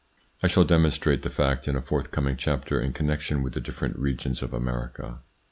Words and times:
I 0.41 0.47
shall 0.47 0.63
demonstrate 0.63 1.21
the 1.21 1.29
fact 1.29 1.67
in 1.67 1.75
a 1.75 1.81
forthcoming 1.83 2.35
chapter 2.35 2.81
in 2.81 2.91
connection 2.91 3.43
with 3.43 3.53
the 3.53 3.61
different 3.61 3.99
regions 3.99 4.41
of 4.41 4.51
America. 4.51 5.19